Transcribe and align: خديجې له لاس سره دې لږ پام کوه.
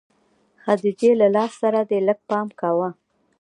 خديجې 0.63 1.11
له 1.21 1.27
لاس 1.35 1.51
سره 1.61 1.79
دې 1.89 1.99
لږ 2.07 2.19
پام 2.29 2.47
کوه. 2.59 2.89